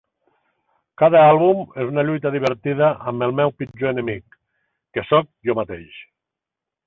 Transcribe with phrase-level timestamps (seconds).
[1.01, 4.39] Cada àlbum és una lluita divertida amb el meu pitjor enemic,
[4.97, 6.01] que sóc jo mateix.